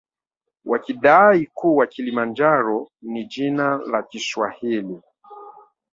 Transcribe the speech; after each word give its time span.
Wakidai 0.65 1.49
kuwa 1.53 1.87
kilimanjaro 1.87 2.89
ni 3.01 3.25
jina 3.25 3.77
la 3.77 4.03
kiswahili 4.03 5.01